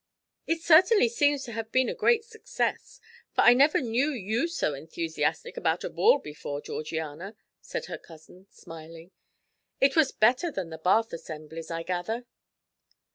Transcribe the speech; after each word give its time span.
"It 0.47 0.63
certainly 0.63 1.07
seems 1.07 1.43
to 1.43 1.51
have 1.51 1.71
been 1.71 1.87
a 1.87 1.93
great 1.93 2.25
success, 2.25 2.99
for 3.35 3.41
I 3.41 3.53
never 3.53 3.79
knew 3.79 4.09
you 4.09 4.47
so 4.47 4.73
enthusiastic 4.73 5.57
about 5.57 5.83
a 5.83 5.91
ball 5.91 6.17
before, 6.17 6.59
Georgiana," 6.59 7.35
said 7.61 7.85
her 7.85 7.99
cousin, 7.99 8.47
smiling. 8.49 9.11
"It 9.79 9.95
was 9.95 10.11
better 10.11 10.49
than 10.49 10.71
the 10.71 10.79
Bath 10.79 11.13
assemblies, 11.13 11.69
I 11.69 11.83
gather?" 11.83 12.25